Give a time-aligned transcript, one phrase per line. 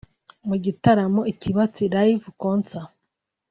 [0.47, 2.89] Mu gitaramo Ikibatsi Live Concert